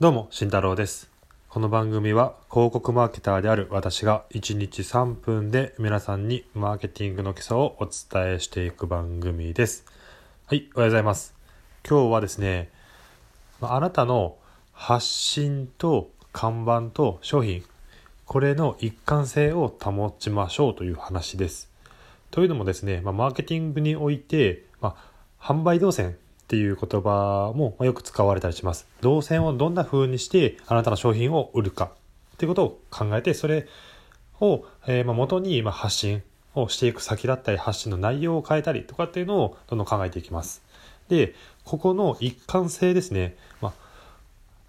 [0.00, 1.10] どうも、慎太郎です。
[1.50, 9.84] この番組は広告マーケターである私が1日3分で皆さんにマーケティングの基礎をお伝えしていく番組です。
[10.46, 11.34] はい、おはようございます。
[11.86, 12.70] 今日はですね、
[13.60, 14.38] あなたの
[14.72, 17.62] 発信と看板と商品、
[18.24, 21.68] これの一貫性を保ちましょうという話です。
[22.30, 24.96] というのもですね、ま、マーケティングにおいて、ま、
[25.38, 26.16] 販売動線
[26.50, 28.88] っていう言葉もよく使われたりします。
[29.02, 31.92] 動線をどんな風にしてあなたの商品を売るか
[32.34, 33.68] っていうことを考えて、それ
[34.40, 36.24] を、えーま元に発信
[36.56, 40.60] をしていく先だったり、発信の内容を変えたりとかっていうのをどんどん考えていきます。
[41.08, 43.72] で、ここの一貫性ですね、ま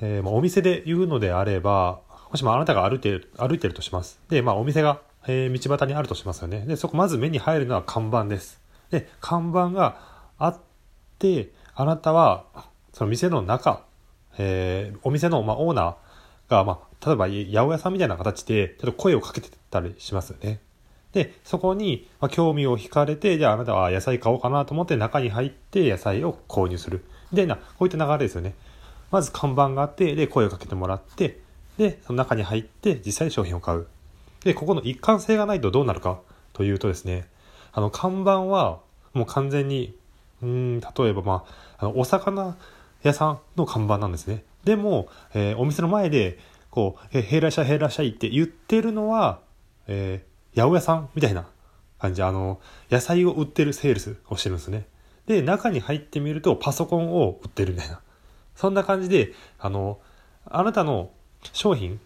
[0.00, 2.00] えーまお店で言うのであれば、
[2.30, 4.18] もしもあなたが歩いてる、歩いてるとします。
[4.30, 6.60] で、まあお店が、えー道端にあるとしますよね。
[6.60, 8.62] で、そこまず目に入るのは看板です。
[8.88, 10.00] で、看板が
[10.38, 10.58] あっ
[11.18, 12.46] て、あなたは、
[12.94, 13.84] その店の中、
[14.38, 20.60] えーお店の、まあ、オーナーが、まあ、例えば八百屋さんみたいな形で、ちょっと声をかけてたりしますよね。
[21.12, 27.04] で、そこに、まあ、興味を惹かれて、じゃああなたは野菜買おうかなと思って中に入って野菜を購入する。
[27.30, 28.54] みたいな、こういった流れですよね。
[29.10, 31.40] まず看板があって、で、声をかけてもらって、
[31.76, 33.86] で、その中に入って実際に商品を買う。
[34.44, 36.20] で、ここの一貫性がないとどうなるか
[36.54, 37.28] というとですね、
[37.72, 38.80] あの、看板は
[39.12, 39.94] もう完全に、
[40.42, 41.44] うん、例えばま
[41.78, 42.56] あ、あの、お魚
[43.02, 44.44] 屋さんの看板なんですね。
[44.64, 46.38] でも、えーお店の前で、
[46.70, 49.40] こう、え、へいらっしゃい、へいらっしゃいって言ってるのは、
[49.86, 51.46] えー八百屋さんみたいな
[51.98, 52.22] 感じ。
[52.22, 54.86] あの、野菜を売ってるセールスをしてるんですね。
[55.26, 58.00] で、中に入ってみるとパソコンを売ってるみたいな。
[58.54, 59.98] そんな感じで、あの、
[60.46, 61.10] あなたの
[61.52, 62.00] 商品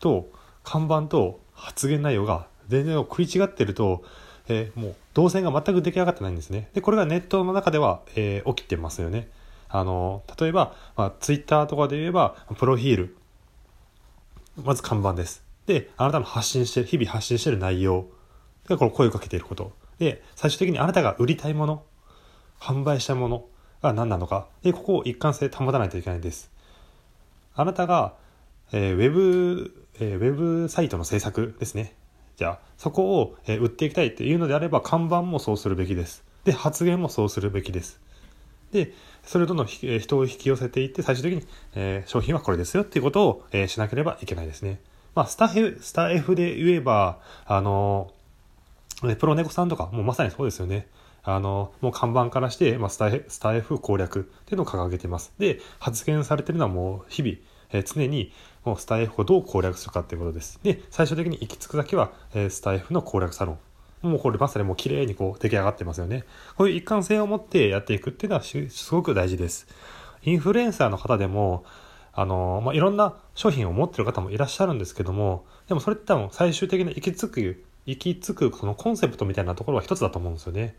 [0.00, 0.30] と
[0.64, 4.02] 看板と発言内容が全然食い違ってると、
[4.50, 6.68] えーもう動線が全く出来上がってないんですね。
[6.74, 9.28] で、これがネットの中では、えー起きてますよね。
[9.68, 13.16] あの、例えば、まあ、ツイッターとかで言えば、プロフィール。
[14.64, 15.44] まず看板です。
[15.66, 18.06] で、あなたの発信してる、日々発信してる内容。
[18.68, 19.72] で、この声をかけていること。
[19.98, 21.84] で、最終的にあなたが売りたいもの、
[22.58, 23.44] 販売したもの
[23.80, 24.48] が何なのか。
[24.62, 26.50] で、ここを一貫性保たないといけないんです。
[27.54, 28.14] あなたが、
[28.72, 31.94] えーウェブ、えーウェブサイトの制作ですね。
[32.40, 36.24] じゃあ、そこを、え売っていきたいっていうのであれば、看板もそうするべきです。
[36.44, 38.00] で、発言もそうするべきです。
[38.72, 44.80] で、それをどんどん人を引き寄せていって、最終的に、え商品はこれですよっていうことを、えしなければいけないですね。
[45.14, 48.10] まあ、スタッフ、スタ F で言えば、あの
[49.18, 50.88] プロネコさんとか、もうまさにそうですよね。
[51.22, 55.34] あの、もう看板からして、まあ、スタイスタイフ攻略っていうのを掲げてます。
[55.38, 57.34] で、発言されてるのはもう日々、
[57.72, 58.32] えー常に
[58.64, 60.60] もうスタイフをどう攻略するかっていうことです。
[60.62, 63.58] で、最終的に行き着く先は、えースタイフの攻略サロン。
[64.02, 66.24] もうこれまさにもう綺麗にこう出来上がってますよね。
[66.56, 69.66] こういう一貫性を持ってやっていくっていうのはすごく大事です。
[70.22, 71.64] インフルエンサーの方でも、
[72.12, 80.76] あの、まあ、いろんな商品を持ってる方もいらっしゃるんですけども、でもそれって多分最終的な行き着く、行き着くそのコンセプトみたいなところは一つだと思うんですよね。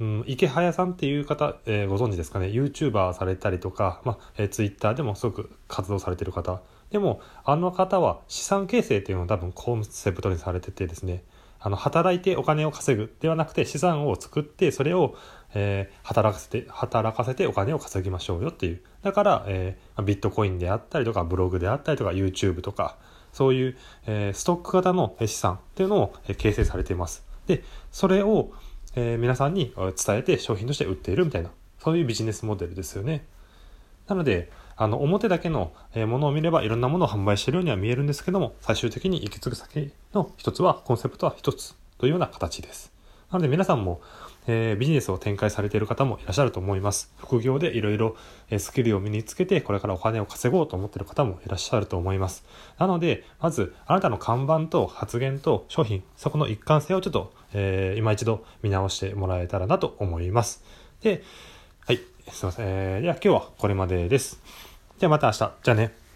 [0.00, 6.60] うん、池早さんっていう方、えーご存知ですかね？YouTuber されたりとか、まあえー、Twitter でもすごく活動されてる方。
[6.90, 11.24] でもあの方は資産形成っていうのを多分コンセプトにされててですね。
[11.60, 15.16] あの働いてお金を稼ぐではなくて資産を作ってそれを、
[15.54, 18.80] えー働かせて働かせてお金を稼ぎましょうよっていう。
[19.02, 22.96] だから、えービットコインであったりとかブログであったりとか YouTube とか
[23.32, 23.76] そういう、
[24.06, 27.26] えーストック型の資産っていうのを、えー形成されています。
[27.48, 28.52] でそれを
[28.94, 33.24] えー皆さんに伝えて商品として売っているみたいなそういうビジネスモデルですよね。
[34.06, 42.92] なのであの表だけのものを見ればいろんなものを販売しているようには見えるんですけども最終的に行き着く先の一つはコンセプトは一つというような形です。
[43.30, 44.00] なので皆さんも、
[44.48, 47.12] えービジネスを展開されている方もいらっしゃると思います。
[47.18, 48.16] 副業でいろいろ
[48.58, 52.44] スキルを身につけてこれからお金を稼ごうと思っている方もいらっしゃると思います。
[52.78, 60.64] なのでまずあなたの看板と発言と商品そこの一貫性をちょっと、えー今一度見直してもらえたらなと思います。
[61.02, 61.22] で
[61.86, 64.40] はいすいません、えーでは今日はこれまでです。
[64.98, 65.52] じゃあまた明日。
[65.62, 66.07] じゃあね。